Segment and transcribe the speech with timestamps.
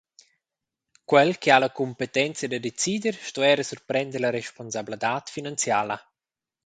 [1.05, 6.03] Quel che ha la cumpetenza da decider sto era surprender la responsabladad finanziala.